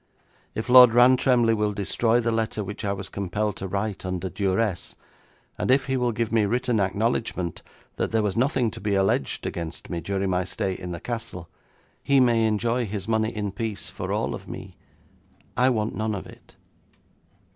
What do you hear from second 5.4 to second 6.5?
and if he will give me